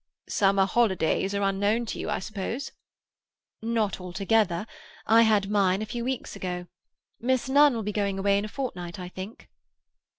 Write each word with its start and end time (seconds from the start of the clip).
"Summer 0.27 0.65
holidays 0.65 1.35
are 1.35 1.43
unknown 1.43 1.85
to 1.85 1.99
you, 1.99 2.09
I 2.09 2.17
suppose?" 2.17 2.71
"Not 3.61 4.01
altogether. 4.01 4.65
I 5.05 5.21
had 5.21 5.47
mine 5.47 5.83
a 5.83 5.85
few 5.85 6.03
weeks 6.03 6.35
ago. 6.35 6.65
Miss 7.19 7.47
Nunn 7.47 7.75
will 7.75 7.83
be 7.83 7.91
going 7.91 8.17
away 8.17 8.39
in 8.39 8.45
a 8.45 8.47
fortnight, 8.47 8.97
I 8.97 9.09
think." 9.09 9.47